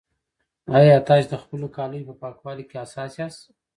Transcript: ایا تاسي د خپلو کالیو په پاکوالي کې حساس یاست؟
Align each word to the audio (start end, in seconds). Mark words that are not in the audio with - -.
ایا 0.77 0.97
تاسي 1.07 1.27
د 1.29 1.33
خپلو 1.43 1.67
کالیو 1.77 2.07
په 2.09 2.13
پاکوالي 2.21 2.63
کې 2.69 2.77
حساس 2.81 3.11
یاست؟ 3.19 3.41